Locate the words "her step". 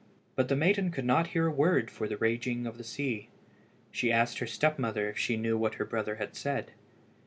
4.39-4.79